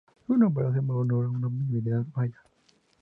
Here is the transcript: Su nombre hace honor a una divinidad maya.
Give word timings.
Su 0.25 0.35
nombre 0.35 0.65
hace 0.65 0.79
honor 0.79 1.25
a 1.25 1.29
una 1.29 1.47
divinidad 1.47 2.03
maya. 2.15 2.41